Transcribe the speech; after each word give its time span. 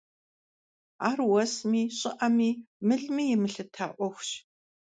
Ар 1.09 1.19
уэсми, 1.31 1.81
щӀыӀэми, 1.97 2.51
мылми 2.87 3.23
емылъыта 3.35 3.85
Ӏуэхущ. 3.95 4.29